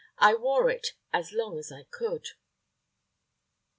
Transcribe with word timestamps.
I 0.17 0.33
wore 0.33 0.67
it 0.71 0.95
as 1.13 1.31
long 1.31 1.59
as 1.59 1.71
I 1.71 1.83
could!" 1.91 2.29